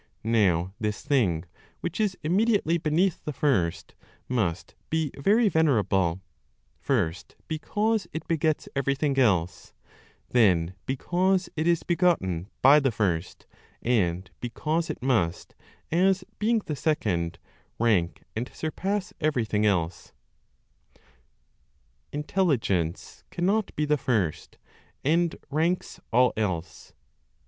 Now 0.23 0.73
this 0.79 1.03
thing 1.03 1.45
(which 1.81 1.99
is 1.99 2.17
immediately 2.23 2.79
beneath 2.79 3.23
the 3.23 3.31
First), 3.31 3.93
must 4.27 4.73
be 4.89 5.11
very 5.15 5.47
venerable, 5.47 6.21
first 6.79 7.35
because 7.47 8.07
it 8.11 8.27
begets 8.27 8.67
everything 8.75 9.19
else, 9.19 9.75
then 10.27 10.73
because 10.87 11.49
it 11.55 11.67
is 11.67 11.83
begotten 11.83 12.47
by 12.63 12.79
the 12.79 12.89
First, 12.91 13.45
and 13.83 14.27
because 14.39 14.89
it 14.89 15.03
must, 15.03 15.53
as 15.91 16.23
being 16.39 16.63
the 16.65 16.75
Second, 16.75 17.37
rank 17.77 18.23
and 18.35 18.49
surpass 18.55 19.13
everything 19.21 19.67
else. 19.67 20.13
INTELLIGENCE 22.11 23.23
CANNOT 23.29 23.75
BE 23.75 23.85
THE 23.85 23.99
FIRST, 23.99 24.57
AND 25.03 25.35
RANKS 25.51 25.99
ALL 26.11 26.33
ELSE. 26.35 26.93